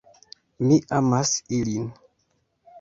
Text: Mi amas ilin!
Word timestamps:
Mi 0.69 0.79
amas 1.01 1.35
ilin! 1.61 1.87